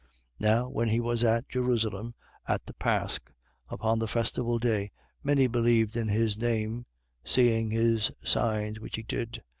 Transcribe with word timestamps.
2:23. 0.01 0.07
Now 0.51 0.67
when 0.67 0.87
he 0.89 0.99
was 0.99 1.23
at 1.23 1.47
Jerusalem, 1.47 2.15
at 2.47 2.65
the 2.65 2.73
pasch, 2.73 3.19
upon 3.69 3.99
the 3.99 4.07
festival 4.07 4.57
day, 4.57 4.89
many 5.21 5.45
believed 5.45 5.95
in 5.95 6.07
his 6.07 6.39
name, 6.39 6.87
seeing 7.23 7.69
his 7.69 8.11
signs 8.23 8.79
which 8.79 8.95
he 8.95 9.03
did. 9.03 9.43